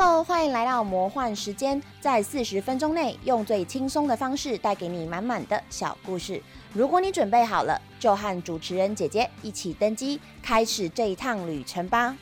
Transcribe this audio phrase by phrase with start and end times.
[0.00, 6.40] Hello，欢迎来到魔幻时间，在四十分钟内用最轻松的方式带给你满满的小故事。
[6.72, 12.16] 如果你准备好了，就和主持人姐姐一起登机，开始这一趟旅程吧。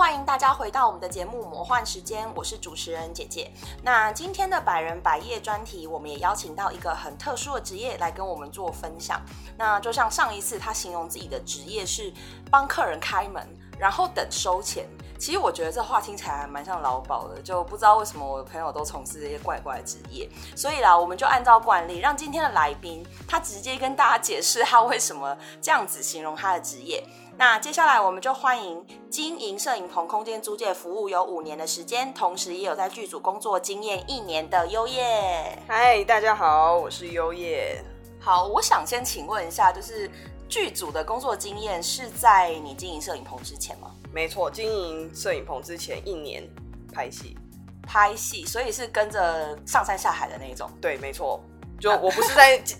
[0.00, 3.52] 欢迎大家回到我们的节目《魔幻时间》，我是主持人姐姐。
[3.82, 9.20] 那今天的百人百业专题，我们也邀请到一个很特殊的职业来跟我们做分享。
[9.58, 12.10] 那就像上一次他形容自己的职业是
[12.50, 13.46] 帮客人开门，
[13.78, 14.88] 然后等收钱。
[15.20, 20.26] 其实我觉得这话听起来还蛮像劳保的，就不知道为什么我的朋友都从事这些怪怪的职业。
[20.56, 27.04] 所以啦，我们就按照惯例，让今天的来宾他直接跟大家解释他为什么这样子形容他的职业。
[27.36, 35.58] 那接下来我们就欢迎经营摄影棚空间租借服务有五年的时间，同时也有在剧组工作经验一年的优叶。
[35.68, 37.84] 嗨，大家好，我是优叶。
[38.18, 40.10] 好，我想先请问一下，就是
[40.48, 43.90] 剧组的工作经验是在你经营摄影棚之前吗？
[44.12, 46.48] 没错，经营摄影棚之前一年
[46.92, 47.36] 拍戏，
[47.86, 50.70] 拍戏，所以是跟着上山下海的那一种。
[50.80, 51.40] 对，没错，
[51.78, 52.62] 就我不是在。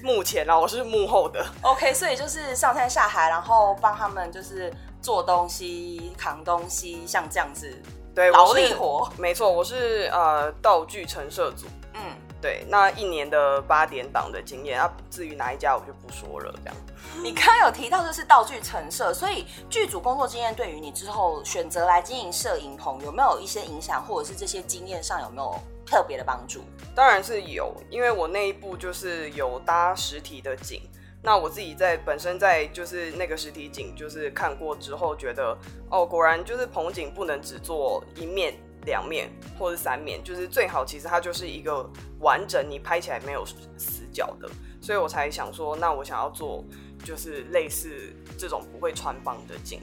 [0.00, 1.44] 幕前啦，我是幕后的。
[1.60, 4.72] OK，所以就是上山下海，然后帮他们就是
[5.02, 7.68] 做东西、扛东西，像这样子，
[8.14, 9.10] 对，劳力活。
[9.18, 11.66] 没错，我是呃道具陈设组。
[11.94, 12.00] 嗯，
[12.40, 16.54] 对，那一年的八点档的经验啊，至于哪一家我就不说了。
[16.64, 16.76] 这样，
[17.22, 25.58] 你刚刚有提到就是道具陈设，所以剧组工作经验对于你之后选择来经营摄影棚有没有一些影响，或者是这些经验上有没有？
[25.90, 26.60] 特别的帮助，
[26.94, 30.82] 当然是有，因为我那一部就是有搭实体的景，
[31.22, 35.56] 那我自己在本身在就是那个实体景就是看过之后，觉得
[35.90, 38.52] 哦，果然就是棚景不能只做一面、
[38.84, 41.88] 两面或者三面，就是最好其实它就是一个
[42.20, 43.44] 完整，你拍起来没有
[43.76, 44.48] 死角的，
[44.80, 46.64] 所以我才想说，那我想要做
[47.04, 49.80] 就是类似这种不会穿帮的景，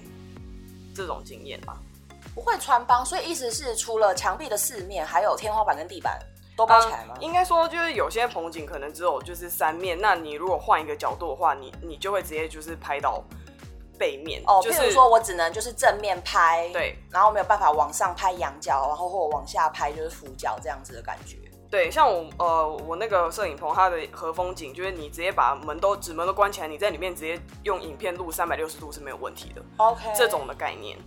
[0.94, 1.78] 这种经验吧。
[2.34, 6.20] 不会穿帮，所以意思是除了墙壁的四面，还有天花板跟地板
[6.58, 7.16] 都包起来吗？
[7.22, 13.24] 应该说就是有些棚景可能只有就是三面，那你如果换一个角度的话，你你就会直接就是拍到
[13.98, 14.62] 背面哦。
[14.64, 21.38] 譬如说我只能就是正面拍，对，然后没有办法往上拍仰角，然后或往下拍就是俯角这样子的感觉。
[21.70, 29.62] 对，像我呃我那个摄影棚，它的和风景就是你直接把门都纸门都关起来，你在里面直接用影片录三百六十度是没有问题的。
[29.78, 30.98] OK，这种的概念。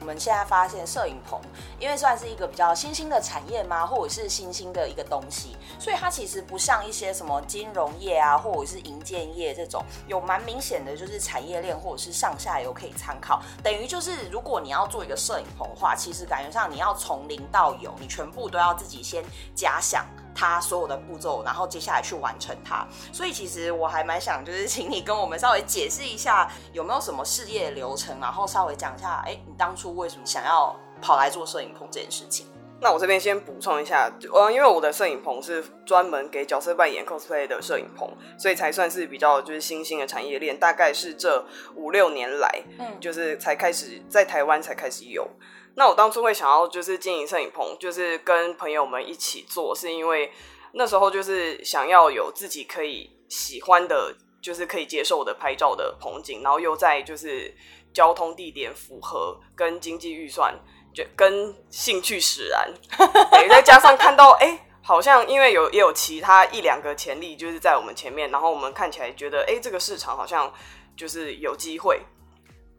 [0.00, 1.38] 我们现在发现摄影棚，
[1.78, 13.42] 因为算是一个比较新兴的产业嘛，或者是新兴的一个东西，所以它其实不像一些什么金融业啊，或者是银建业这种有蛮明显的就是产业链或者是上下游可以参考。
[13.62, 19.22] 等于就是如果你要做一个摄影棚的话，其实感觉上你要从零到有，你全部都要自己先
[19.54, 20.06] 假想。
[20.34, 22.86] 它所有的步骤，然后接下来去完成它。
[23.12, 32.46] 所以其实我还蛮想，就是请你跟我们稍微解释一下，有没有什么事业流程，然后稍微讲一下，哎，你当初为什么想要跑来做摄影棚这件事情？
[32.82, 41.44] 那我这边先补充一下，呃，因为我的摄影棚是专门给角色扮演 cosplay 的摄影棚，所以才算是比较就是新兴的产业链，大概是这
[41.74, 45.28] 五六年来，嗯，就是才开始在台湾才开始有。
[45.74, 50.30] 那我当初会想要就是经营摄影棚，就是跟朋友们一起做，是因为
[50.72, 57.54] 那时候就是想要有自己可以喜欢的，就是可以接受的拍照的棚景，然后又在就是
[57.92, 60.54] 交通地点符合跟经济预算，
[60.92, 62.72] 就跟兴趣使然，
[63.48, 70.52] 再加上看到哎，好像因为有也有其他一两个潜力就是在我们前面，然后我们看起来觉得哎，这个市场好像
[70.96, 72.00] 就是有机会。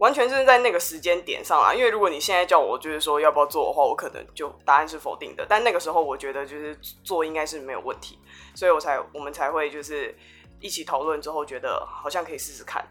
[0.01, 5.45] 完全是在那个时间点上啊，因为如果你现在叫我就是说要不要做的话，我可能就答案是否定的。
[5.48, 8.18] 但那个时候我觉得就是做应该是没有问题，
[8.56, 10.18] 所以我才我们才会就是
[10.59, 12.83] 一起讨论之后觉得好像可以试试看。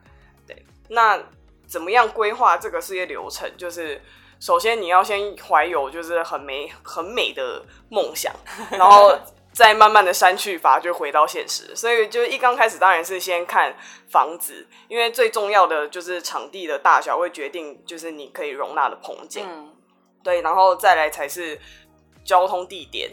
[0.47, 1.21] 对，那
[1.67, 3.51] 怎么样规划这个事业流程？
[3.57, 4.01] 就是
[4.39, 8.33] 首先你要先怀有就是很美很美的梦想，
[8.71, 9.19] 然后
[9.53, 11.75] 再慢慢的删去法，就回到现实。
[11.75, 13.77] 所以就一刚开始当然是先看
[14.09, 19.47] 房子，因为最重要的就是场地的大小会决定就是你可以容纳的棚景。
[20.23, 21.61] 对，然后再来才是
[22.25, 23.11] 交通地点，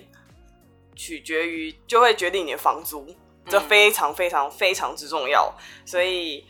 [0.95, 3.07] 取决于就会决定你的房租，
[3.47, 5.53] 这非常非常非常之重要。
[5.85, 6.45] 所以。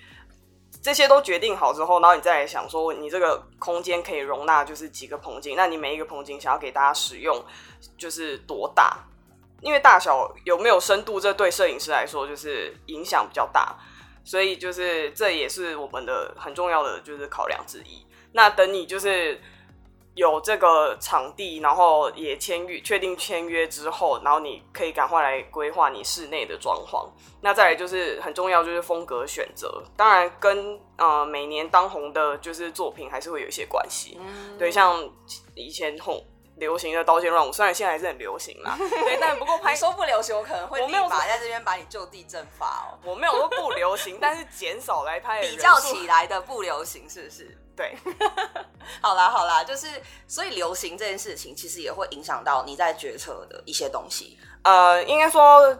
[0.79, 7.43] 这些都决定好之后，然后你再来想说，你这个空间可以容纳就是几个棚景，那你每一个棚景想要给大家使用
[7.97, 9.03] 就是多大？
[9.61, 13.75] 因为大小有没有深度，这对摄影师来说就是影响比较大，
[14.23, 18.05] 所以就是这也是我们的很重要的就是考量之一。
[18.33, 19.39] 那等你就是。
[20.17, 27.07] 有这个场地，然后也签约，确定签约之后，然后你可以赶快来规划你室内的装潢。
[27.39, 34.19] 那再来就是很重要，就是风格选择，当然跟呃每年当红的就是作品还是会有一些关系。
[34.57, 35.07] 对，像
[35.53, 36.19] 以前红
[36.57, 42.99] 流行的刀剑乱舞，虽然现在还是很流行啦， 对，但不过拍说不流行，我可能会我没有在这边把你就地正法哦。
[43.05, 47.57] 我没有说不流行，但是减少来拍比较起来的不流行，是不是？
[47.75, 47.95] 对，
[49.01, 49.87] 好啦好啦，就是
[50.27, 54.37] 所以流行这件事情，其实也会影响到你在决策的一些东西。
[54.63, 55.77] 呃，应该说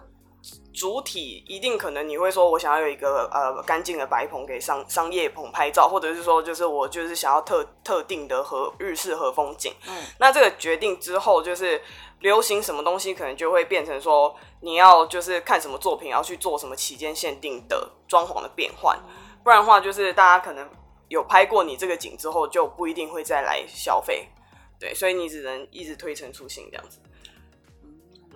[0.78, 9.74] 主体一定可能你会说，我想要有一个呃干净的白棚给商商业棚拍照，或者是说就是我就是想要特特定的和日式和风景。
[9.88, 11.82] 嗯，那这个决定之后，就是
[12.20, 18.96] 流行什么东西，可能就会变成说你要就是看什么作品，要去做什么期间限定的装潢的变换，
[19.44, 20.70] 不然的话就是大家可能。
[21.10, 24.28] 有拍过你这个景之后，就不一定会再来消费，
[24.78, 27.00] 对，所以你只能一直推陈出新这样子。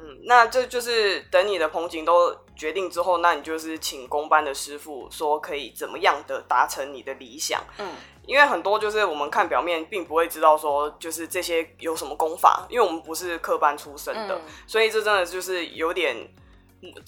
[0.01, 7.63] 嗯，那这就是等你的棚景都决定之后，那你就是请工班的师傅说可以怎么样的达成你的理想。
[7.77, 7.87] 嗯，
[8.25, 16.15] 因为很多就是我们看表面，并不会知道说就是这些有什么功法，因为我们不是科班出身的，所以这真的就是有点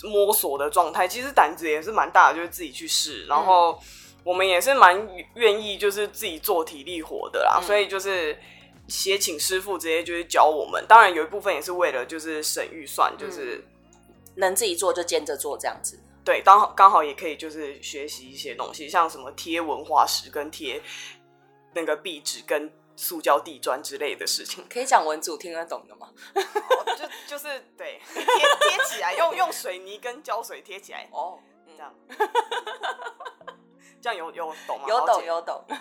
[0.04, 1.08] 摸索的状态。
[1.08, 3.80] 其实胆子也是蛮大的，就是自己去试，然后。
[4.26, 8.34] 我们也是蛮愿意，就是自己做体力活的啦，所以就是
[8.94, 10.86] 先请师傅直接就是教我们。
[10.88, 13.66] 当然有一部分也是为了就是省预算，就是
[14.36, 16.00] 能自己做就兼着做这样子。
[16.24, 20.80] 对，刚好刚好也可以就是学习一些东西，像什么贴文化石跟贴
[21.74, 24.64] 那个壁纸跟塑胶地砖之类的事情。
[24.70, 26.10] 可以讲文组听得懂的吗？
[26.96, 31.40] 就就是对 贴贴起来，用用水泥跟胶水贴起来哦，
[31.76, 31.94] 这样。
[34.00, 34.86] 这样有有懂吗？
[34.88, 35.66] 有懂有懂。
[35.68, 35.76] 基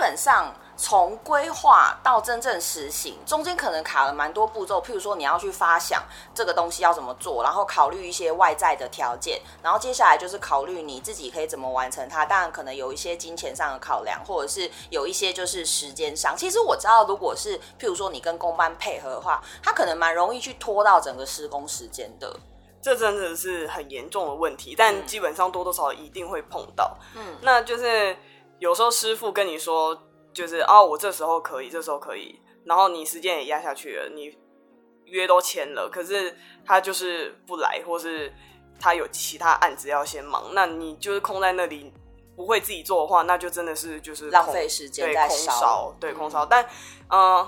[0.00, 0.52] 本上。
[0.82, 4.80] 从规划到真正实行，中间可能卡了蛮多步骤。
[4.80, 6.02] 譬如说，你要去发想
[6.34, 12.24] 这个东西要怎么做，然后考虑一些外在的条件，然后接下来就是考虑你自己可以怎么完成它。
[12.24, 16.34] 当然，可能有一些金钱上的考量，或者是有一些就是时间上。
[16.34, 22.34] 其实我知道，如果是譬如说你跟公班配合的话，它可能蛮容易去拖到整个施工时间的。
[22.80, 26.96] 这真的是很严重的问题，但基本上多多少少一定会碰到。
[27.14, 28.16] 嗯，那就是
[28.60, 30.06] 有时候师傅跟你说。
[30.32, 34.32] 就是啊，我这时候可以，这时候可以，然后你时间也压下去了，你
[35.06, 38.32] 约都签了，可是他就是不来，或是
[38.78, 41.92] 他有其他案子要先忙，那你就是空在那里
[42.36, 46.46] 不会自己做的话，那就真的是就是浪费时间，对，空烧，对，空烧。
[46.46, 46.64] 但
[47.08, 47.44] 嗯，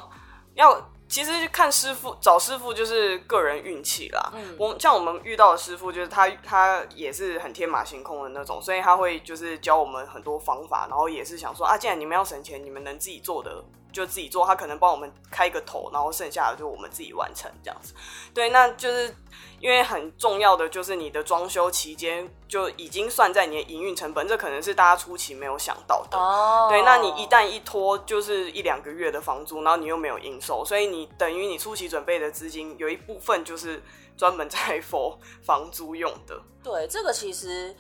[0.55, 0.92] 要。
[1.13, 4.33] 其实看师傅找师傅就是个人运气啦。
[4.35, 17.95] 嗯，我像我们遇到的师傅，就是他他也是很天马行空的那种，所以他会就是教我们很多方法，然后也是想说啊，既然你们要省钱，你们能自己做的就自己做，他可能帮我们开个头，然后剩下的就我们自己完成这样子。
[18.35, 19.15] 对，那就是。
[19.61, 26.19] 因为很重要的就是你的装修期间就已经算在你的营运成本，这可能是大家初期没有想到的。
[26.19, 33.81] 哦，对，那你一旦一拖就是一两个月的房租，然后你又没有营收，所以你等于你初期准备的资金有一部分就是
[34.17, 36.43] 专门在 for 房租用的。
[36.65, 37.73] 对，这个其实。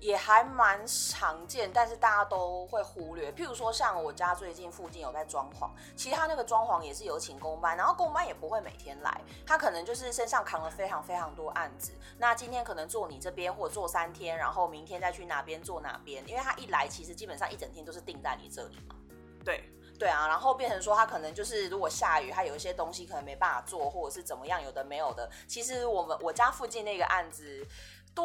[0.00, 3.30] 也还蛮常见，但是大家都会忽略。
[3.32, 11.92] 譬如说，像我家最近附近有在装潢，其实他那个装潢也是有请工班，然后工班也不会每天来，他可能就是身上扛了非常非常多案子。
[12.16, 18.96] 那今天可能做你这边，或者做三天，然后明天再去哪边做哪边，因为他一来，其实基本上一整天都是定在你这里嘛。
[19.44, 19.64] 对，
[19.98, 25.30] 对啊，然后变成说他可能就是如果下雨，他有一些东西可能没办法做，或者是怎么样，有的没有的。
[25.46, 27.66] 其实我们我家附近那个案子。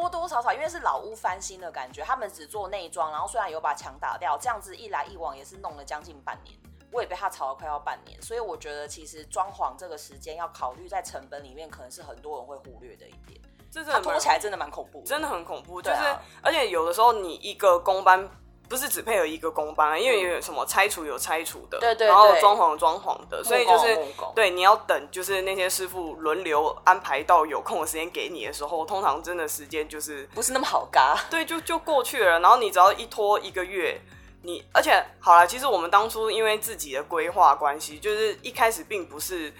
[0.00, 6.56] 多多少少因为是老屋翻新的感觉，他们只做内装，然后虽然有把墙打掉，这样子一来一往也是弄了将近半年。
[6.92, 13.40] 我也被他吵了快要半年，所以我觉得其实装潢这个时间要考虑在成本里面，可能是很多人会忽略的一点。
[13.70, 15.82] 这拖起来真的蛮恐怖，真的很恐怖。
[15.82, 15.98] 就是
[16.42, 18.26] 而且有的时候你一个工班
[18.68, 23.98] 不是只配合一个工班，因为有什么拆除有拆除的，对对，然后装潢装潢的，所以就是
[24.34, 31.16] 对你要等，就是那些师傅轮流安排到有空的时间给你的时候，通常真的时间就是不是那么好嘎。
[31.30, 32.40] 对，就就过去了。
[32.40, 34.00] 然后你只要一拖一个月。
[34.42, 39.52] 你而且好了，其实我们当初因为自己的规划关系，就是一开始并不是，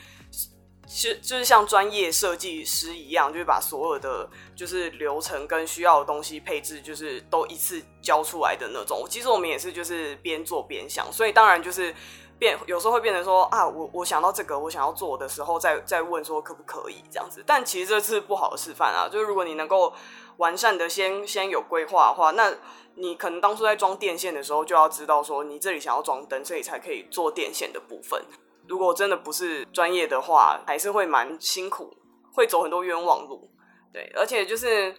[0.86, 9.06] 是就是像专业设计师一样，就是把所有的就是流程跟需要的东西配置，就是都一次交出来的那种。
[9.08, 11.94] 其实我们也是就是边做边想，所以当然就是
[12.38, 17.42] 变有时候会变成说啊，我我想到这个我想要做的时候，再再问说可不可以这样子。
[17.46, 19.92] 但其实这是不好的示范啊，就是如果你能够
[20.36, 22.54] 完善的先先有规划的话，那。
[22.98, 28.24] 你可能当初在装电线的时候就要知道，说你这里想要装灯，这里才可以做电线的部分。
[28.68, 31.96] 如果真的不是专业的话，还是会蛮辛苦，
[32.32, 33.50] 会走很多冤枉路。
[33.92, 34.94] 对，而且就是，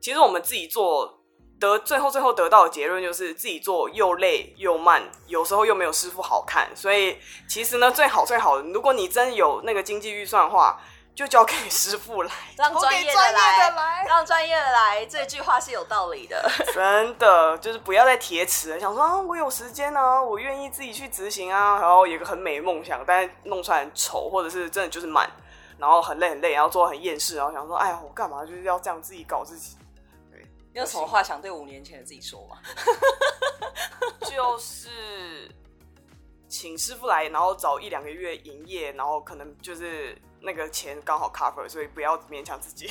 [0.00, 1.22] 其实我们自己做
[1.60, 6.70] 得最后最后得到的结论就是自己做又累又慢，有时候又没有师傅好看。
[6.74, 7.16] 所以
[7.48, 10.80] 其实呢，最好最好，如果你真有那个经济预算的话。
[11.16, 15.06] 就交给师傅来，让专业的来，让专业的来。
[15.06, 18.78] 这句话是有道理的， 真的就是不要再铁齿了。
[18.78, 25.26] 想说啊，我有时间啊，我愿意自己去执行啊，然后有个很美的梦想，但是弄出来很丑，或者是真的就是慢，
[25.78, 29.78] 然后很累很累，然后做很厌世，然后想说，哎呀，我干嘛就是要这样自己搞自己？
[30.30, 30.42] 对，
[30.74, 32.58] 你有什么话想对五年前的自己说吗？
[34.20, 35.50] 就是
[36.46, 40.14] 请师傅来，然后早一两个月营业，然后可能就是。
[40.46, 42.90] 那个钱刚好 cover，所以不要勉强自己。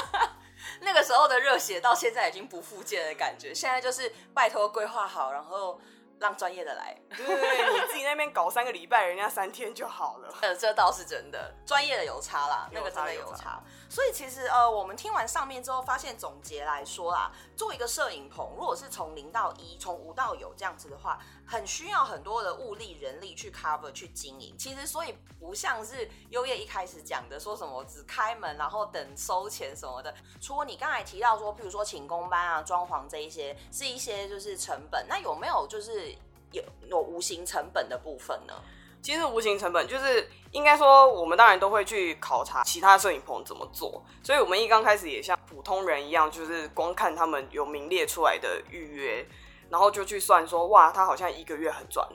[0.82, 5.80] 那个时候的热血到现在已经不复见的感觉，现在就是拜托规划好，然后。
[6.20, 10.28] 让专业的来，对对对，你自己那边搞三个礼拜，人家三天就好了。
[10.42, 13.62] 呃，这倒是真的，专业的有差啦，那个真的有差。
[13.88, 24.54] 所以其实呃，我们听完上面之后，发现总结来说啦，做一个摄影棚，如果是从零到一，从无到有这样子的话，很需要很多的物力、人力去 cover 去经营。
[24.58, 30.14] 其实所以不像是优业一开始讲的，说什么只开门然后等收钱什么的。
[30.38, 36.09] 除了你刚才提到说，譬如说请工班啊、装潢这一些，是一些就是成本，那有没有就是？
[36.52, 38.54] 有有无形成本的部分呢？
[39.02, 49.26] 其实无形成本就是应该说，我们当然都会去考察其他摄影棚怎么做，所以我们一刚开始也像普通人一样，就是光看他们有名列出来的预约，
[49.70, 52.06] 然后就去算说，哇，他好像一个月很赚。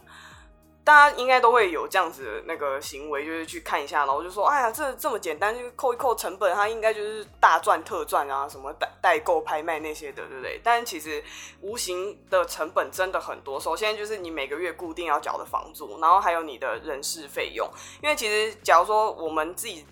[0.86, 11.24] 大家应该都会有这样子的那个行为，就是去看一下，然后就说：“哎呀，这这么简单，就扣一扣成本，它应该就是大赚特赚啊，什么代代购、拍卖那些的，对不对？”但其实
[11.62, 13.60] 无形的成本真的很多。
[13.60, 17.68] 首先就是你每个月固定要缴的房租，然后还有你的人事费用。
[18.04, 19.86] 因为其实假如说我们自己。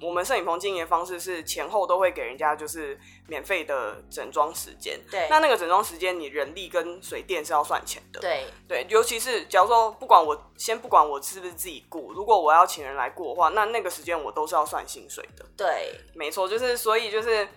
[0.00, 5.00] 我们摄影棚经营的方式是前后都会给人家就是免费的整装时间。
[5.10, 8.20] 对，那那个整装时间，你人力跟水电是要算钱的。
[8.20, 15.44] 对对，尤其是假如说不管我先不管我是不是自己雇，如果我要请人来雇的话，那那个时间我都是要算薪水的。
[15.56, 17.48] 对，没错，就是所以就是。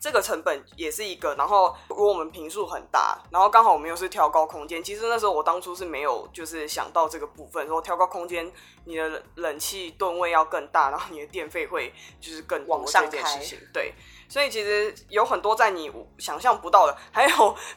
[0.00, 8.50] 这个成本也是一个，然后如果我们平数很大，然后刚好我们又是挑高空间，其实那时候我当初是没有就是想到这个部分，说挑高空间，
[8.86, 13.58] 你的冷气吨位要更大，然后你的电费会就是更往上这件事情。
[13.74, 13.92] 对，
[14.26, 17.28] 所以其实有很多在你想象不到的，还有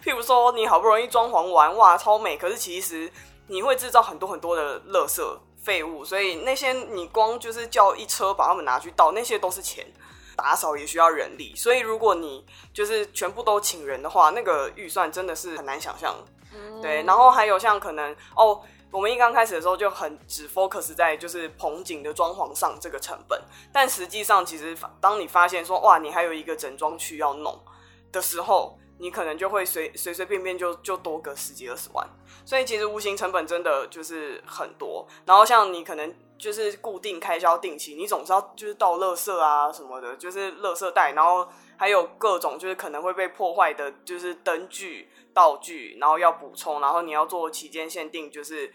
[0.01, 3.11] 譬如说你好不容易装潢完，哇，超美，可是其实
[3.47, 5.21] 你会制造很多很多的垃圾
[5.61, 9.85] 废物，所以那些你光就是叫一车把它们拿去倒，那些都是钱。
[10.35, 16.15] 打扫也需要人力，所以如果你就是全部都请人的话，那个预算真的是很难想象。
[16.81, 18.61] 对，然后还有像可能哦，
[18.91, 27.59] 我们一刚开始的时候就很只 focus 在就是棚景的装潢上这个成本，但实际上其实当你发现说哇，你还有一个整装区要弄
[28.11, 32.07] 的时候，你可能就会随随随便便就就多个十几二十万。
[32.43, 35.07] 所以其实无形成本真的就是很多。
[35.25, 36.11] 然后像你可能。
[36.35, 48.73] 就是固定开销定期，你总是要就是倒垃圾啊什么的，就是垃圾袋，然后还有各种就是可能会被破坏的，就是灯具道具，然后要补充，然后你要做期间限定，就是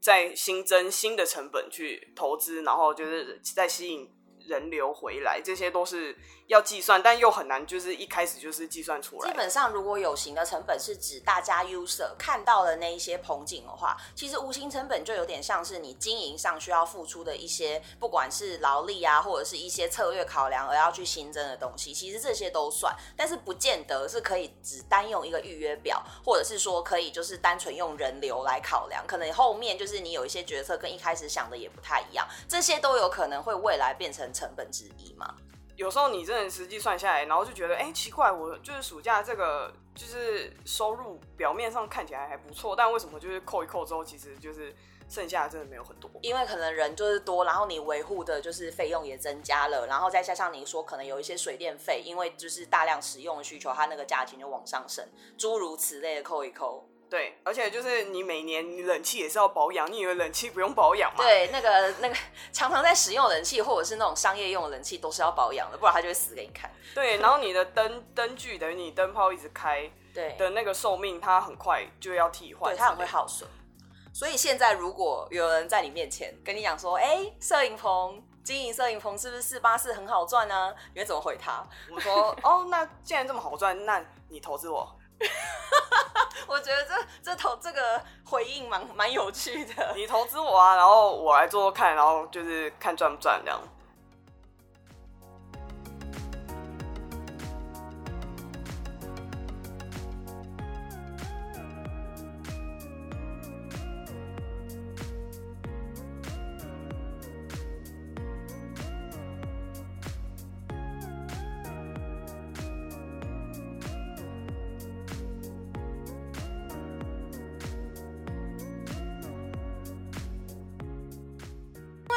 [0.00, 4.10] 在新增新的成本去投资，然后就是再吸引
[4.48, 6.16] 人流回来，这些都是
[6.46, 9.30] 要计算，但又很难，就是一开始就是计算出来。
[9.30, 35.34] 基本上，如果有形的成本是指大家 user 看到的那一些棚景的话，其实无形成本就有点像是你经营上需要付出的一些，不管是劳力啊，或者是一些策略考量而要去新增的东西，其实这些都算，但是不见得是可以只单用一个预约表，或者是说可以就是单纯用人流来考量，可能后面就是你有一些决策跟一开始想的也不太一样，这些都有可能会未来变成成本之一嘛。
[35.76, 44.74] 有时候你真的实际算下来，然后就觉得，哎，奇怪，我就是暑假这个就是收入表面上看起来还不错，但为什么就是扣一扣之后，其实就是
[45.08, 46.08] 剩下的真的没有很多？
[46.22, 55.04] 因为可能人就是多，然后你维护的就是费用也增加了，然后再加上你说可能有一些水电费，因为就是大量使用的需求，它那个价钱就往上升，
[55.36, 56.88] 诸如此类的扣一扣。
[57.14, 61.22] 对，而且就是你每年你冷气也是要保养，你以为冷气不用保养吗？
[61.22, 62.16] 对，那个那个
[62.52, 66.68] 常常在使用冷气或者是那种商业用的冷气都是要保养的，不然它就会死给你看。
[66.92, 73.48] 对，然后你的灯灯具等于你灯泡一直开，对的那个寿命它很快就要替换，对，它很会耗损。
[74.12, 80.74] 所以现在如果有人在你面前跟你讲说，哎，摄影棚经营摄影棚是不是四八四很好赚呢？
[80.92, 81.64] 你会怎么回他？
[81.92, 84.98] 我说，哦，那既然这么好赚，那你投资我。
[86.46, 89.92] 我觉得这这投这个回应蛮蛮有趣的。
[89.94, 93.60] 你投资我啊，然后我来做做看，然后就是看赚不赚这样。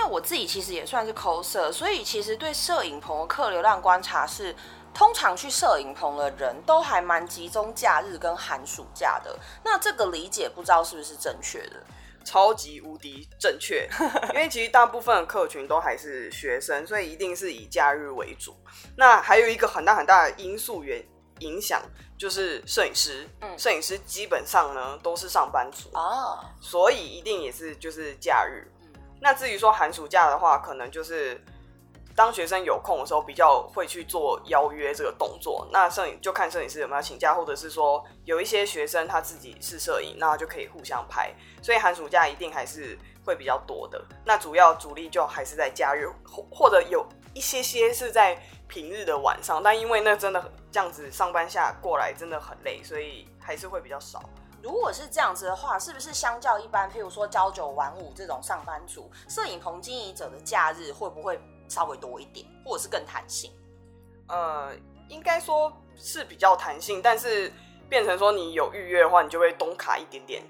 [0.08, 4.56] 我自己其实也算是抠摄，所以其实对摄影棚的客流量观察是，
[4.94, 9.38] 通常去摄影棚的人都还蛮集中假日跟寒暑假的。
[9.64, 11.84] 那这个理解不知道是不是正确的？
[12.26, 13.88] 超级无敌正确，
[14.34, 18.54] 因为其实大部分的客群都还是学生，所以一定是以假日为主。
[18.98, 21.02] 那还有一个很大很大的因素原
[21.40, 21.82] 影响
[22.18, 28.70] 就是摄影师，嗯，摄影师基本上呢都是上班族啊，所以一定也是就是假日。
[29.20, 31.44] 那至于说寒暑假的话，可能就是
[32.16, 35.68] 当学生有空的时候，比较会去做邀约这个动作。
[35.72, 41.34] 那摄影就看摄影师有没有请假，或者是说有一些学生他自己是摄影，那就可以互相拍。
[41.62, 44.04] 所以寒暑假一定还是会比较多的。
[44.26, 48.36] 那主要主力就还是在假日，或或者有一些些是在
[48.68, 49.62] 平日的晚上。
[49.62, 54.22] 但因为那真的这样子上班下过来真的很累，所以还是会比较少。
[54.62, 63.52] 如果是这样子的话，是不是相较一般，譬如说朝九晚五这种上班族，摄影棚经营者的假日会不会稍微多一点，或者是更弹性？
[64.28, 64.76] 呃，
[65.08, 67.52] 应该说是比较弹性，但是
[67.88, 70.44] 变成说你有预约的话，你就会东卡一点点，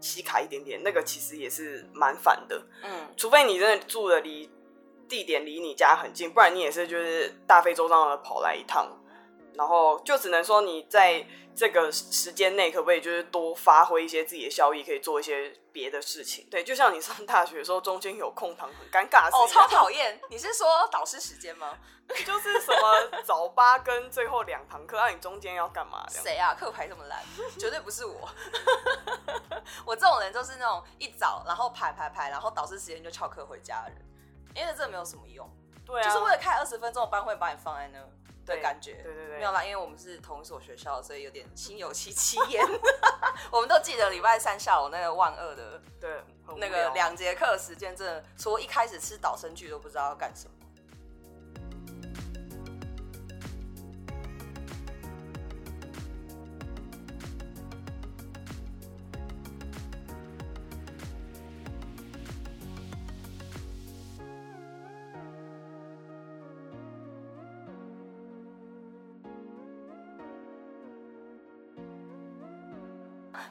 [0.00, 2.60] 西卡一点点，那个其实也是蛮烦的。
[2.82, 4.50] 嗯，除非你真的住的离
[5.08, 8.90] 地点离你家很近，不然你也是就是大费周章的跑来一趟。
[9.54, 16.46] 然后就只能说你在这个时间内可不可以就是多发挥一些自己的效益，可以做一些别的事情。
[16.50, 19.28] 对，就像你上大学的时候，中间有空堂很尴尬。
[19.28, 20.20] 哦，超讨厌！
[20.28, 21.78] 你是说导师时间吗？
[22.26, 26.04] 就是什么早八跟最后两堂课，那你中间要干嘛？
[26.10, 26.54] 谁啊？
[26.54, 27.22] 课排这么烂，
[27.58, 28.28] 绝对不是我。
[29.86, 33.98] 我这种人就是那种一早然后排排排，然后导师时间就翘课回家的人，
[34.54, 35.48] 因为这没有什么用。
[35.86, 37.98] 对啊，就是为了开二十分钟的班会把你放在那。
[38.46, 42.64] 的感觉，对对对，没有啦，因为我们是同一所学校，所以有点心有戚戚焉。
[43.50, 46.22] 我们都记得礼拜三下午那个万恶的，对，
[46.56, 50.53] 那个两节课时间，真的除了一开始吃导生剧都不知道要干什么。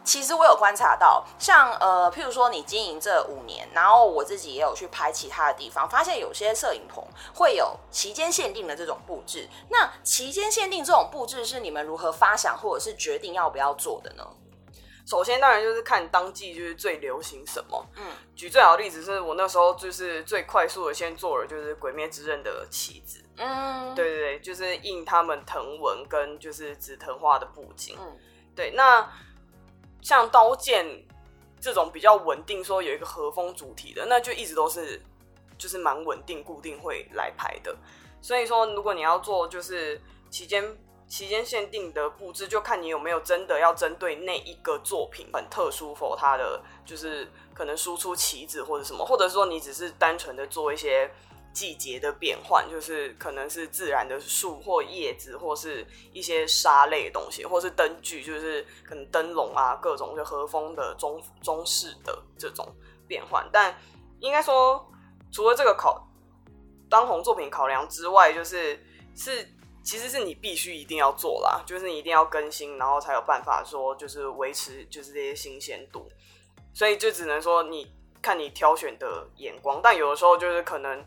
[0.03, 7.01] 其实我有观察到，像呃，譬如说你经营这五年，然后我自己也有去拍其他的地方，发现有些摄影棚
[7.33, 9.47] 会有期间限定的这种布置。
[9.69, 14.27] 那期间限定这种布置是你们如何发想或者是决定要不要做的呢？
[15.05, 17.85] 首先当然就是看当季就是最流行什么。
[17.95, 18.03] 嗯，
[18.35, 23.23] 举最好的例子是我那时候就是最快速的先做了就是《鬼灭之刃》的旗子。
[23.37, 27.97] 嗯，对对对，就是印他们藤纹跟就是紫藤花的布景。
[27.97, 28.17] 嗯，
[28.53, 29.09] 对，那。
[30.03, 30.85] 像刀剑
[31.59, 35.01] 这种比较稳定，说有一个和风主题的，那就一直都是
[35.57, 37.75] 就是蛮稳定、固定会来拍的。
[38.21, 51.09] 所以说，如果你要做就是期间期间限定的布置，就看你有没有真的要针对那一个作品很特殊，否它的就是可能输出旗子或者什么，或者说你只是单纯的做一些。
[51.53, 62.67] 季节的变换，就是可能是自然的树或叶子，或是一些沙类的东西，或是灯具，就是可能灯笼啊，各种就和风的中中式的这种
[63.07, 63.47] 变换。
[63.53, 63.77] 但
[64.19, 64.83] 应该说，
[65.31, 66.03] 除了这个考
[66.89, 68.83] 当红作品考量之外，就是
[69.15, 69.47] 是
[69.83, 76.09] 其实是你必须一定要做啦，就是你一定要更新，然后才有办法说就是维持就是这些新鲜度。
[76.73, 81.05] 所以就只能说你看你挑选的眼光，但有的时候就是可能。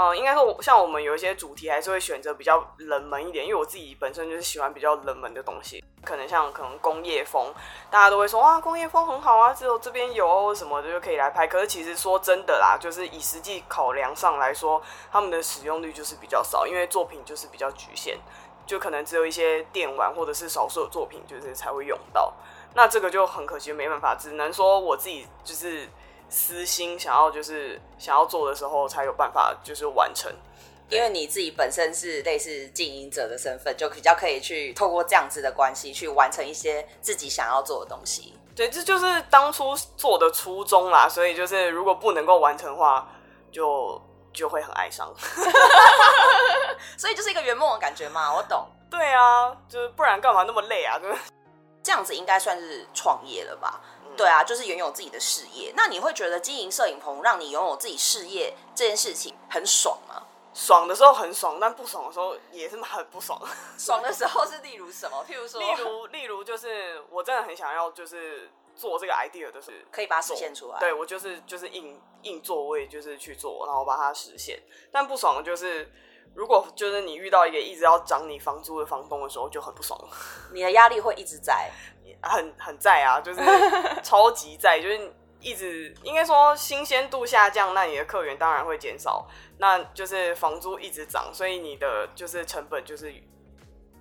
[0.00, 5.82] 嗯，应该说，像我们有一些主题还是会选择比较冷门一点，因为我自己本身就是喜欢比较冷门的东西。
[6.04, 7.52] 可能像可能工业风，
[7.90, 11.48] 大家都会说哇，工业风很好啊，只有这边有什么的就可以来拍。
[11.48, 14.80] 可是其实说真的啦，就是以实际考量上来说，
[15.10, 18.16] 他们的使用率就是比较少，因为作品就是比较局限，
[18.64, 22.32] 就可能只有一些电玩或者是少数的作品就是才会用到。
[22.74, 25.88] 那这个就很可惜，没办法，只能说我自己就是。
[26.28, 30.32] 私心想要就是想要做的时候才有办法就是完成，
[30.88, 38.34] 因为你自己本身是类似经营者的身份，就比较可以去透过这样子的关系去完成一些自己想要做的东西。
[38.54, 41.08] 对，这就是当初做的初衷啦。
[41.08, 43.08] 所以就是如果不能够完成的话，
[43.52, 44.00] 就
[44.32, 45.14] 就会很哀伤。
[46.98, 48.66] 所以就是一个圆梦的感觉嘛，我懂。
[48.90, 50.98] 对啊，就是不然干嘛那么累啊？
[51.82, 53.80] 这样子应该算是创业了吧？
[54.18, 55.72] 对啊，就是拥有自己的事业。
[55.74, 60.24] 那你会觉得经营摄影棚让你拥有自己事业这件事情很爽吗？
[60.52, 63.40] 爽的时候很爽，但不爽的时候也是很不爽。
[63.78, 65.24] 爽的时候是例如什么？
[65.26, 70.78] 譬如说，例如例如就是我真的很想要就是做这个 idea 的是可以把它实现出来。
[70.80, 74.60] 对我就是就是硬硬做，我也就是去做，然后把它实现。
[74.90, 75.90] 但不爽的就是。
[76.34, 79.98] 如果就是你遇到一个一直要涨你房租的房东的时候，就很不爽。
[80.52, 81.70] 你的压力会一直在，
[82.22, 83.40] 很很在啊， 就是
[84.02, 93.12] 超级在，就是一直应该说新鲜度下降，那你的客源当然会减少，那就是房租一直涨，所以你的就是成本就是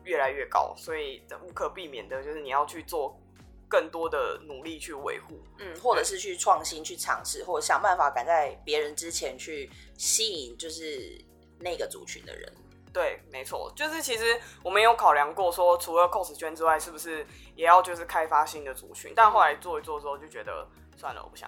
[0.03, 3.19] 越来越高，所以无可避免的就是你要去做
[3.67, 11.23] 更多的努力去维护，嗯，或者是去创新、去尝试，或者想办法赶在别人之前去吸引，就是。
[11.59, 12.53] 那个族群的人，
[12.97, 17.23] 对，没错，就是其实我们有考量过，说除了 cos 圈之外，是不是
[17.55, 19.13] 也要就是开发新的族群？
[19.15, 21.47] 但后来做一做之后，就觉得算了，我不想。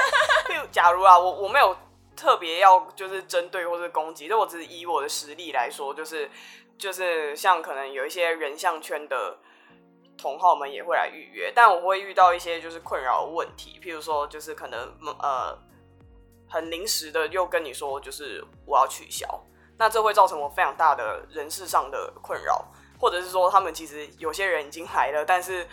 [0.70, 1.74] 假如啊，我我没有
[2.14, 6.30] 特别要就是针对或是攻击，就我只是以我的实力来说，就是
[6.76, 9.38] 就是像可能有一些人像圈的
[10.18, 15.58] 同好们也会来预约，但我会遇到一些就是困扰问题，譬如说就是可能呃。
[16.46, 19.26] 很临时的又跟你说，就是我要取消，
[19.76, 22.64] 那这会造成我非常大的人事上的困扰，
[23.00, 25.66] 或者是说他们其实有些人已经来了，但是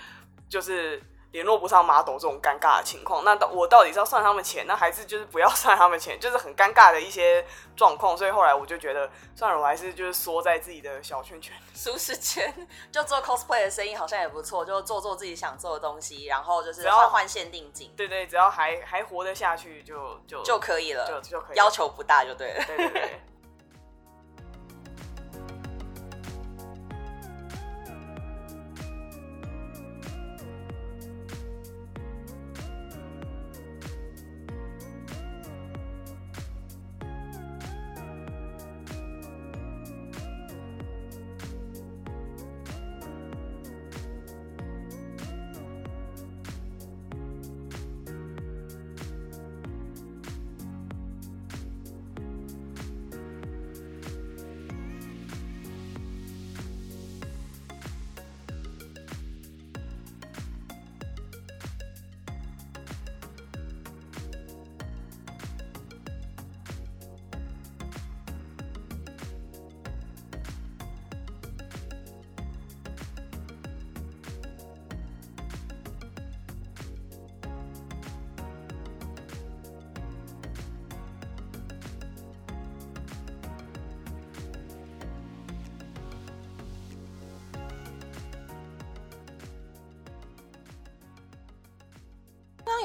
[0.50, 12.54] 就是联络不上马董这种尴尬的情况，那我到底是要算他们钱，那还是就是不要 算他们钱，就是很尴尬的一些状况，所以后来我就觉得算了，我还是就是缩在自己的小圈圈、 舒适圈，
[12.92, 23.22] 就做 cosplay 的生意好像也不错，就做做自己想做的东西，然后就是换换限定景，对对，只要还还活得下去就就就可以了，就就可以，要求不大就对了，对对对。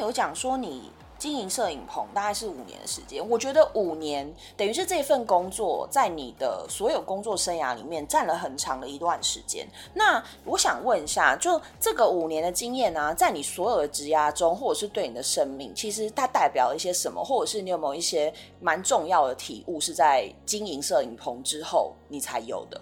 [0.01, 9.67] 有讲说你经营摄影棚大概是五年的时间，我觉得五年等于是这份工作在你的所有工作生涯里面占了很长的一段时间。
[9.95, 17.25] 那我想问一下，就这个五年的经验呢，在你所有的职涯中，或者是对你的生命，其实它代表了一些什么？
[17.25, 18.31] 或者是你有没有一些
[18.61, 22.79] 蛮重要的体悟，是在经营摄影棚之后你才有的？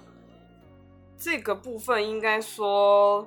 [1.17, 3.25] 这个部分应该说，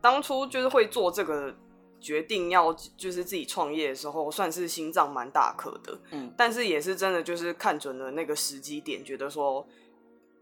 [0.00, 1.54] 当初就是会做这个。
[2.00, 9.66] 决定要就是自己创业的时候，算是心脏蛮大颗的，嗯，但是也是真的就是看准了那个时机点，觉得说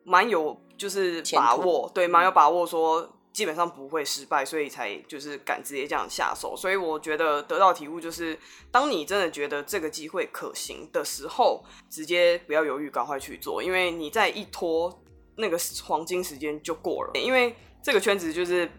[0.05, 6.57] 蛮有就是把握，对，蛮有把握说基本上不会失败，所以才就是敢直接这样下手。
[6.57, 8.39] 所以我觉得得到体悟就是，
[8.71, 15.03] 当你真的觉得这个机会可行的时候，直接不要犹豫，赶快去做，因为你再一拖，
[15.37, 17.11] 那个黄金时间就过了。
[17.15, 18.71] 因为这个圈子就是。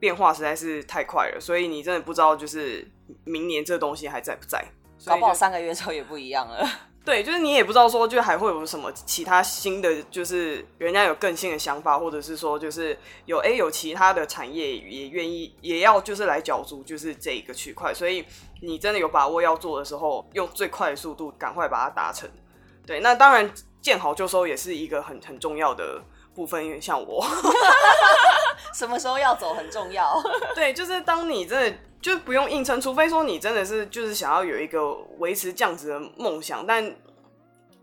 [0.00, 2.90] 变化实在是太快了，所以你真的不知道，就是
[3.24, 4.64] 明年这东西还在不在？
[5.06, 6.68] 搞不好三个月之后也不一样了。
[7.02, 17.92] 对，就是你也不知道说，就还会有什么其他新的，就是人家有更新的想法，或者是说，就是有哎有其他的产业也愿意也要就是来角逐，就是这一个区块。
[17.94, 18.24] 所以
[18.60, 22.28] 你真的有把握要做的时候，用最快的速度赶快把它达成。
[22.86, 26.02] 对，那当然见好就收也是一个很很重要的
[26.34, 27.26] 部分，有点像我。
[28.74, 30.22] 什么时候要走很重要。
[30.54, 36.94] 对，就是当你真的就不用硬撑，除非说你真的是就是想要有一个维持这样子的梦想，但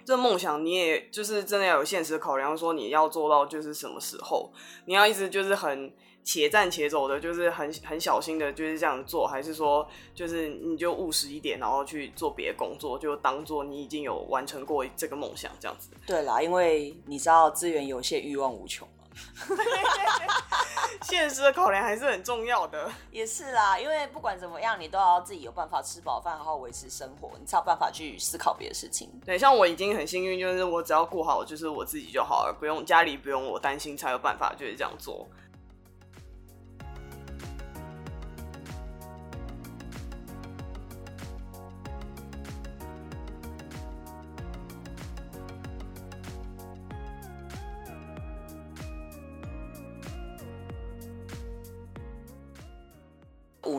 [0.06, 4.52] 这梦想你也就是真的要有现实考量，说你要做到就是什么时候，
[4.86, 5.94] 你要一直就是很
[6.28, 15.90] 且战且走的，就是很很小心的，就是这样做，还是说就是你就务实一点，然后去做别的工作，就当做你已经有完成过这个梦想这样子。
[16.06, 18.86] 对啦，因为你知道资源有限，欲望无穷。
[21.04, 29.10] 现实的考量还是很重要的，也是啦，因为不管怎么样，你都要自己有办法吃饱饭，好好维持生活，你才有办法去思考别的事情。
[29.26, 35.26] 对，像我已经很幸运，就是我只要顾好就是我自己就好了，不用家里不用我担心，才有办法就是这样做。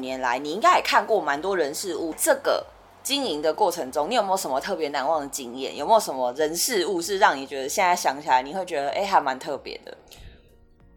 [0.08, 2.14] 年来，你应该也看过蛮多人事物。
[2.16, 2.64] 这个
[3.02, 5.76] 经营的过程中，你有没有什么特别难忘的经验？
[5.76, 9.96] 有没有什么人事物是让你觉得现在想起来你会觉得哎，还蛮特别的？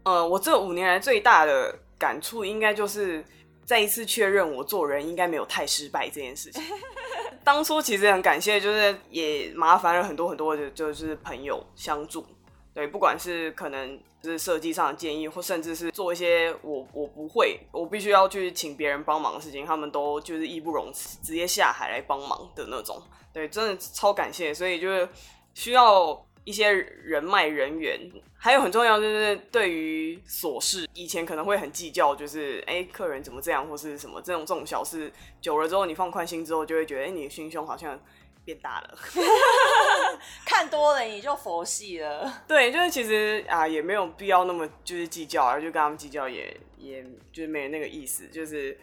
[0.04, 3.22] 呃，我这五年来最大的感触，应该就是
[3.64, 6.62] 再一次确认我做人应该没有太失败这件事情。
[7.44, 12.24] 当初其实很感谢，就是也麻烦了很多很多的，就是朋友相助。
[12.74, 14.32] 对，不管是可能就。
[14.32, 23.02] 是设计上的建议，或甚至是做一些我我不会，我必须要去请别人帮忙的事情，他们都就是义不容辞，直接下海来帮忙的那种。
[23.32, 24.54] 对，真的超感谢。
[24.54, 25.06] 所以就是
[25.54, 28.00] 需要一些人脉人员，
[28.38, 38.00] 还有很重要就是对于琐事，以前可能会很计较，就是哎客人怎么这样或是什么这种这种小事，久了之后你放宽心之后，就会觉得哎你的心胸好像。
[38.44, 38.98] 变大了，
[40.44, 42.32] 看多了你就佛系了。
[42.48, 47.02] 对，就是其实啊，也没有必要那么就是计较啊，就跟他们计较也也
[47.32, 48.76] 就是没有那个意思，就是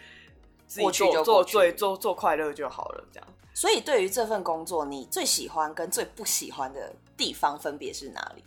[0.65, 3.27] 自己做做做做做快乐就好了，这样。
[3.53, 8.43] 所以对于这份工作，你最喜欢跟最不喜欢的地方分别是哪里？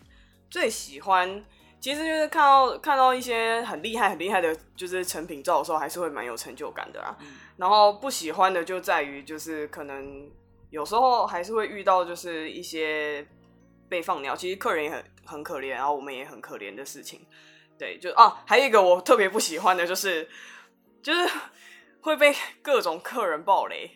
[0.50, 1.44] 最喜欢
[1.78, 7.14] 其实就是看到看到一些很厉害很厉害的，就是成品照的时候，还是会蛮有成就感的啊。
[7.58, 10.30] 然后不喜欢的就在于就是可能。
[10.72, 13.24] 有时候还是会遇到，就是一些
[13.90, 17.20] 被放鸟，其实客人也很很可怜，然后我们也很可怜的事情。
[17.78, 20.26] 对，就啊，还有一个我特别不喜欢的就是，
[21.02, 21.28] 就是
[22.00, 23.90] 会被各种客人暴雷。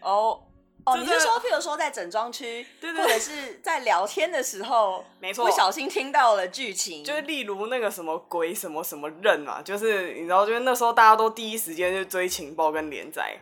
[0.00, 0.40] 哦
[0.84, 13.36] 哦，你是说，譬如说在整装区，对或者是在聊天的时候，没错，不小心听到了剧情，就是例如那个什么鬼什么什么刃啊，就是你知道，就是那时候大家都第一时间就追情报跟连载。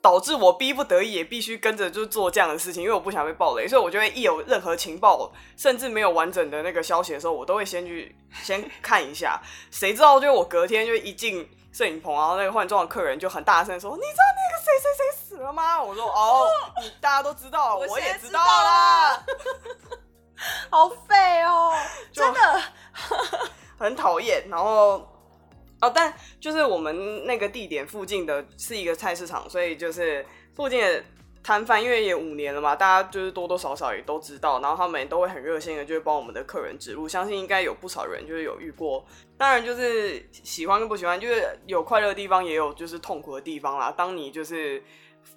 [0.00, 9.40] 导致我逼不得已也必须跟着就做这样的事情，因为我不想被暴雷，所以我就会一有任何情报，甚至没有完整的那个消息的时候，我都会先去先看一下。
[9.70, 16.48] 谁知道就我隔天就一进摄影棚，然后那个换装的客人就很大声说：“你知道那个谁谁谁死了吗？”我说：“哦，
[16.82, 19.24] 你大家都知道，我也知道啦。
[20.70, 21.72] 好废哦，
[22.12, 22.62] 真的
[23.78, 24.48] 很讨厌。
[24.48, 25.08] 然后。
[25.82, 31.04] 哦，但就是我们那个地点附近的是一个菜市场，所以就是附近的
[31.42, 37.08] 摊贩，因为也五年了嘛，大家就是多多少少也都知道，然后他们都会很热心的，就是帮我们的客人指路。
[37.08, 39.04] 相信应该有不少人就是有遇过，
[39.36, 43.92] 当然就是喜欢跟不喜欢，就是有快乐的地方，也有就是痛苦的地方啦。
[43.94, 44.80] 当你就是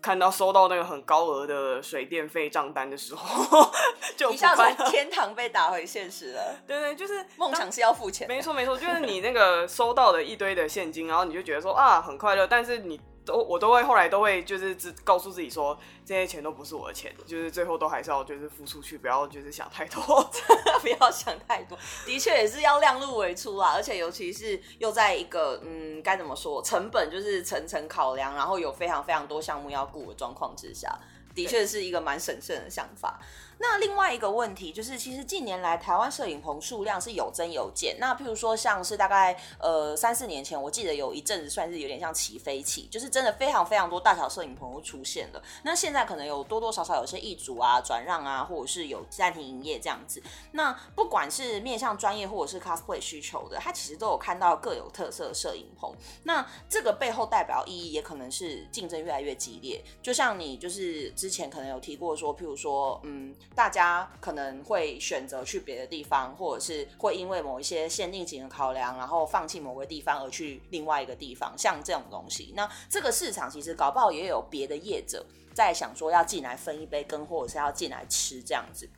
[0.01, 3.71] 看到收到那个很高额的水电费账单的时候，
[4.15, 6.55] 就一下从天堂被打回现实了。
[6.67, 8.27] 对对，就是梦想是要付钱。
[8.27, 12.99] 没错没错，就是你那个收到的一堆的现金，然后你就觉得说啊很快乐，但是你。
[13.25, 20.01] 都我都会后来都会就是只告诉自己说这些钱都不是我的钱，就是最后都还是要就是付出去，不要就是想太多，
[20.81, 21.77] 不要想太多。
[22.05, 30.97] 的确也是要量入为出啦，而且尤其是又在一个嗯该怎么说成本就是层层考量，然后有非常非常多项目要顾的状况之下，
[31.33, 33.19] 的确是一个蛮审慎的想法。
[33.57, 37.97] 那另外一个问题就是，其实近年来台湾摄影棚数量是有增有减。
[37.99, 45.41] 那譬如说，像是大概呃三四年前，我记得有一阵子算是有点像起飞期，就是真的非常非常多大小摄影棚都出现了。
[45.63, 50.21] 那现在可能有多多少少有些易主啊、转让啊，或者是有暂停营业这样子。
[50.51, 55.89] 那不管是面向专业或者是 cosplay 需求的，它其实都有看到各有特色的摄影棚。
[56.23, 59.81] 那这个背后代表意义也可能是竞争越来越激烈。
[60.03, 63.33] 就像你就是之前可能有提过说，譬如说嗯。
[63.55, 72.53] 大家可能会选择去别的地方，或者是会因为某一些限定型的考量，然后放弃某个地方而去另外一个地方，像这种东西。
[72.55, 78.89] 那这个市场其实搞不好也有别的业者在想说要进来分一杯羹，或者是要进来吃这样子。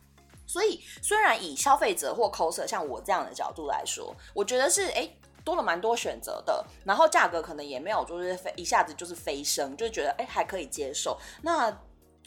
[0.44, 5.08] 所以虽然以消费者或 coser 像我这样的角度来说，我觉得是哎
[5.44, 11.16] 多了蛮多选择的，然后价格可能也没有就是飞一下子就是飞升，就觉得哎还可以接受。
[11.42, 11.70] 那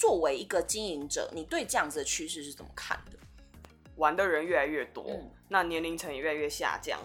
[0.02, 3.20] 作为一个经营者，你对这样子的趋势是怎么看的？
[3.98, 5.06] 玩的人越来越多，
[5.48, 7.00] 那年龄层也越来越下降，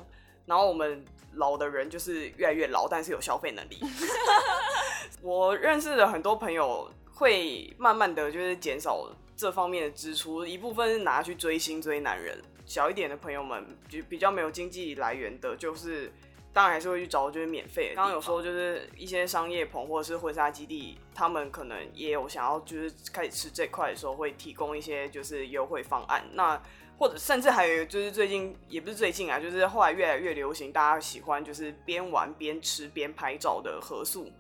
[0.47, 1.05] 然后我们
[1.35, 3.79] 老的人就是越来越老，但是有消费能力。
[5.21, 9.07] 我认识的很多朋友会慢慢的就是减少
[9.37, 16.11] 这方面的支出，一部分是拿去追星追男人，小一点的朋友们就比较没有经济来源的，就是。
[16.57, 17.93] 当然还是会去找，就是免费。
[17.95, 26.25] 刚刚有说，就是一些商业棚或者是婚纱基地，他们可能也有想要，就是开始吃这块的时候，会提供一些就是优惠方案。
[26.33, 26.59] 那
[26.99, 34.33] 或者甚至还有就是最近也不是最近啊，就是后来越来越流行，大家喜欢就是边玩边吃边拍照的合宿。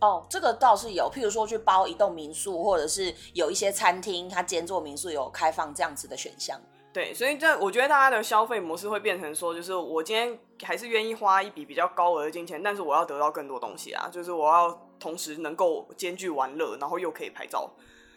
[0.00, 6.60] 哦，这个倒是有，譬如说去包一栋民宿，或者是有一些餐厅，它兼做民宿有开放这样子的选项。
[6.92, 17.70] 对，所以这我觉得大家的消费模式会变成说，就是我今天还是愿意花一笔比较高额的金钱，但是我要得到更多东西啊，就是我要同时能够兼具玩乐，然后又可以拍照，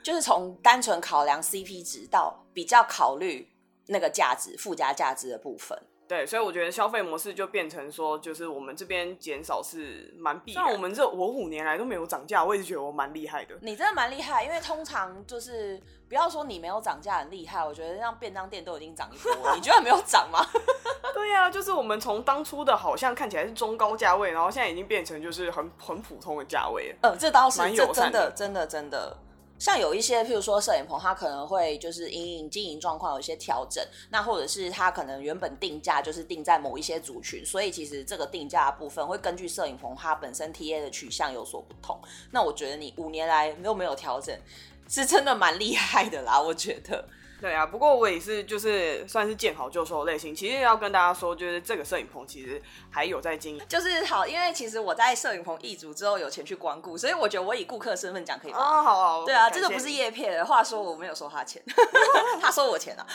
[0.04, 3.50] 就是从单纯考量 CP 值到比较考虑
[3.88, 5.82] 那个价值附加价值的部分。
[6.08, 10.64] 对，所以我觉得消费模式就变成说，就是我们这边减少是蛮必然。
[10.64, 13.56] 像我们这我五年来都没有涨价，我也是觉得我蛮厉害的。
[13.62, 20.46] 你真的蛮厉害，因为通常就是不要说你没有涨价很厉害，我觉得像便当店都已经涨一波，你觉得没有涨吗？
[21.14, 26.96] 对呀，就是我们从当初的好像看起来是中高价位，然后现在已经变成就是很很普通的价位。
[27.02, 29.18] 嗯，这倒是蛮有真的真的真的。
[29.66, 42.00] 像有一些，譬如说摄影棚，它可能会就是因营经营状况有一些调整，那或者是它可能原本定价就是定在某一些族群，所以其实这个定价部分会根据摄影棚它本身 TA 的取向有所不同。
[42.30, 44.40] 那我觉得你五年来又没有调整，
[44.88, 47.04] 是真的蛮厉害的啦，我觉得。
[47.42, 50.34] 对啊，不过我也是，就是算是见好就收类型。
[50.34, 53.62] 其实要跟大家说，就是这个摄影棚其实还有在经营。
[53.68, 58.58] 就是好，因为其实我在摄影棚易主之后有钱去光顾，所以我觉得我以顾客身份讲可以吗？
[58.58, 59.26] 哦，好好。
[59.26, 61.62] 对啊，这个不是叶片的话说，我没有收他钱，
[62.42, 63.06] 他收我钱啊。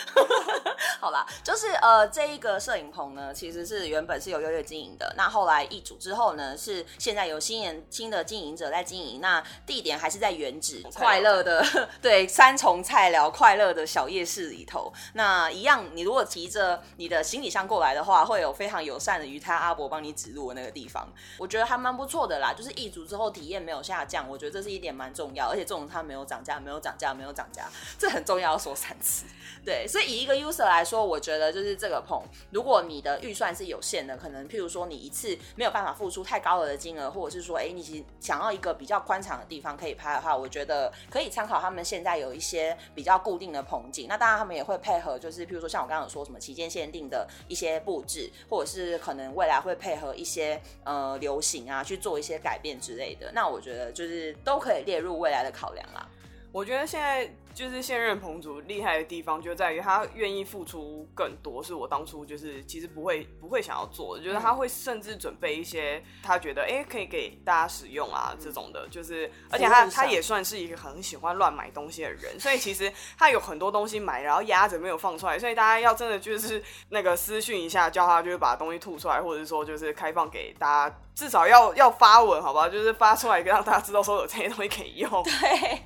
[1.00, 11.64] 好啦，就是呃，这一个摄影棚呢，其实是原本是由优越经营的，那后来易主之后呢，是现在有新人新的经营者在经营，那地点还是在原址快乐的，
[12.02, 14.09] 对，三重菜寮快乐的小。
[14.10, 22.52] 夜市里头，那一样，你如果提着你的行李箱过来的话，会有非常友善的鱼摊阿伯帮你指路的那个地方，我觉得还蛮不错的啦。
[22.52, 27.68] 就是易足之后体验没有下降，我觉得这是一点蛮重要，而且这种它没有涨价，没有涨价，没有涨价，
[27.98, 29.26] 这很重要，要说三次。
[29.64, 43.99] 对，所以以一个 user 来说，我觉得就是这个棚，如果你的预算是有限的，可能譬如说你一次没有办法付出太高额的金额，或者是说，哎，你其实想要一个比较宽敞的地方可以拍的话，我觉得可以参考他们现在有一些比较固定的棚景。
[44.08, 53.30] 那当然他们也会配合，就是譬如说像我刚刚说什么期间限定的一些布置，或者是可能未来会配合一些呃流行啊去做一些改变之类的。
[53.32, 56.06] 那我觉得就是都可以列入未来的考量啦。
[56.52, 85.10] 我觉得现在就是现任彭主厉害的地方，就在于他愿意付出更多，是我当初就是其实不会不会想要做的，就是他会甚至准备一些他觉得哎可以给大家使用啊这种的，就是而且他他也算是一个很喜欢乱买东西的人，所以其实他有很多东西买，然后压着没有放出来，所以大家要真的就是 那个私讯一下，叫他就是把东西吐出来，或者说就是开放给大家，至少要要发文好吧，就是发出来让大家知道说有这些东西可以用。
[85.22, 85.82] 对。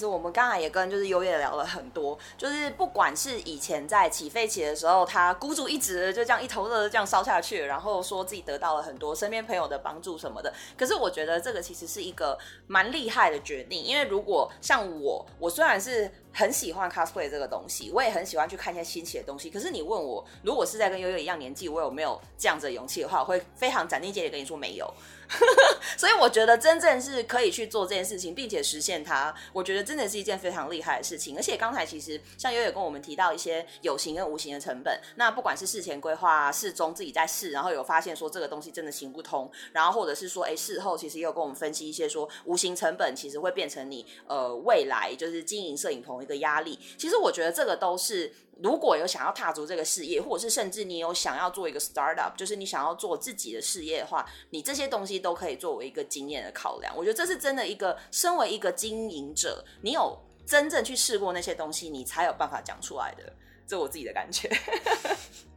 [0.00, 10.50] 其实我们刚才也跟就是优越聊了很多，就是不管是以前在起飞期的时候，他孤注一掷就这样一头热这样烧下去，然后说自己得到了很多身边朋友的帮助什么的。
[10.78, 19.50] 可是我觉得这个其实是一个蛮厉害的决定，因为如果像我，我虽然是很喜欢 cosplay 这个东西，我也很喜欢去看一些新奇的东西。
[19.50, 24.92] 可是你问我，如果是在跟悠悠一样年纪，我有没有这样子的勇气的话，我会非常斩钉截铁跟你说没有。
[25.96, 31.36] 所以我觉得真正是可以去做这件事情，并且实现它，我觉得真的是一件非常厉害的事情。
[31.36, 46.78] 而且刚才其实像悠悠跟我们提到一些有形跟无形的成本，那不管是事前规划、事中自己在试，然后有发现说这个东西真的行不通，然后或者是说，哎，事后其实也有跟我们分析一些说无形成本其实会变成你呃未来就是经营摄影棚一个压力。
[46.98, 48.32] 其实我觉得这个都是。
[48.62, 56.94] 如果有想要踏足这个事业，或者是甚至你有想要做一个 startup，就是你想要做自己的事业的话，你这些东西都可以作为一个经验的考量。
[56.94, 60.14] 我觉得这是真的一个，身为一个经营者，你有
[60.44, 63.32] 真正去试过那些东西，你才有办法讲出来的。
[63.66, 64.46] 这我自己的感觉。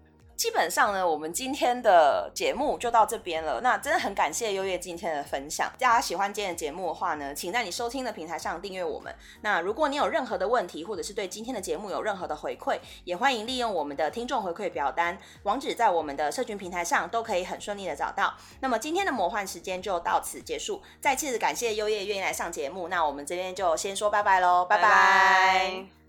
[0.53, 3.59] 基本上呢，我们今天的节目就到这边了。
[3.61, 5.73] 那真的很感谢优越今天的分享。
[5.79, 9.11] 大家喜欢今天的节目的话呢，请在你收听的平台上订阅我们。
[9.41, 18.35] 那如果你有任何的问题，或者是对今天的节目有任何的回馈，也欢迎利用我们的听众回馈表单，网址在我们的社群平台上都可以很顺利的找到。
[18.59, 20.83] 那么今天的魔幻时间就到此结束。
[21.01, 22.89] 再次感谢优越愿意来上节目。
[22.89, 26.02] 那我们这边就先说拜拜喽，拜拜。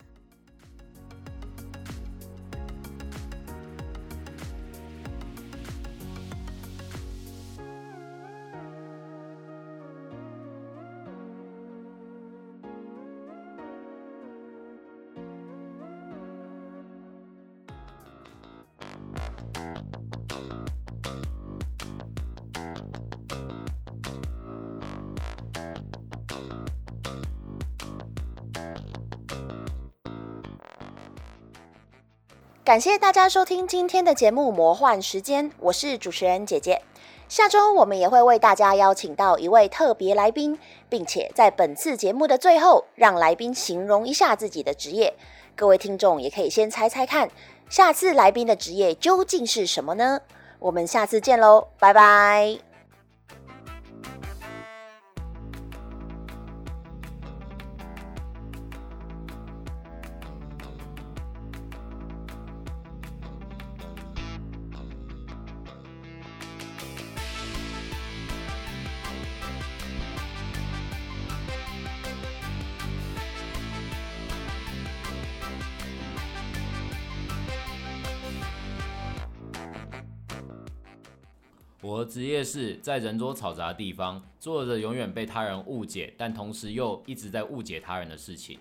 [32.74, 36.82] 感谢大家收听今天的节目《魔幻时间》，我是主持人姐姐。
[37.28, 40.58] 下周我们也会为大家邀请到一位特别来宾，
[40.88, 45.14] 并且在本次节目的最后，让来宾形容一下自己的职业。
[45.54, 47.30] 各位听众也可以先猜猜看，
[47.68, 50.22] 下次来宾的职业究竟是什么呢？
[50.58, 52.58] 我们下次见喽，拜拜。
[82.14, 88.60] 职业是在人多嘈杂的地方做着永远被他人误解，但同时又一直在误解他人的事情。